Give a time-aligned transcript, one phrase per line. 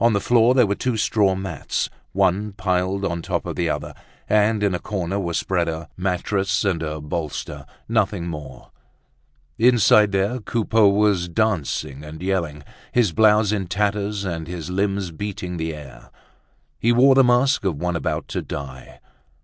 [0.00, 3.94] On the floor there were two straw mats, one piled on top of the other;
[4.28, 8.72] and in a corner were spread a mattress and a bolster, nothing more.
[9.56, 15.58] Inside there Coupeau was dancing and yelling, his blouse in tatters and his limbs beating
[15.58, 16.10] the air.
[16.80, 18.98] He wore the mask of one about to die.